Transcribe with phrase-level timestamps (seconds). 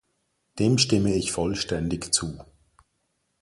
[0.57, 2.43] Dem stimme ich vollständig zu.